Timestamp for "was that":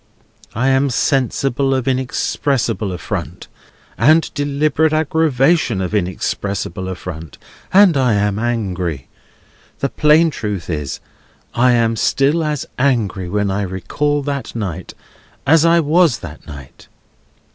15.79-16.47